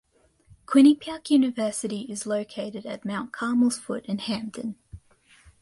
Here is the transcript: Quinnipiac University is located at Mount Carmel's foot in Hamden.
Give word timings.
Quinnipiac 0.65 1.29
University 1.29 2.07
is 2.09 2.25
located 2.25 2.87
at 2.87 3.05
Mount 3.05 3.31
Carmel's 3.31 3.77
foot 3.77 4.03
in 4.07 4.17
Hamden. 4.17 4.75